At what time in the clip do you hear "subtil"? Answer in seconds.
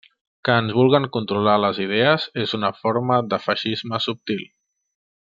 4.09-4.43